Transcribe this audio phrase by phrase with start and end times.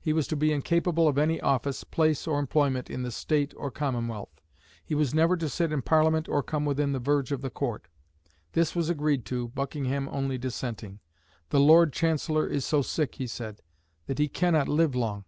[0.00, 3.70] He was to be incapable of any office, place, or employment in the State or
[3.70, 4.40] Commonwealth.
[4.84, 7.86] He was never to sit in Parliament or come within the verge of the Court.
[8.54, 10.98] This was agreed to, Buckingham only dissenting.
[11.50, 13.62] "The Lord Chancellor is so sick," he said,
[14.06, 15.26] "that he cannot live long."